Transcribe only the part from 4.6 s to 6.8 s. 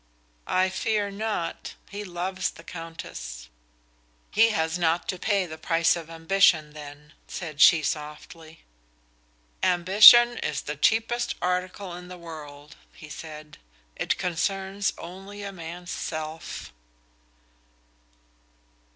not to pay the price of ambition,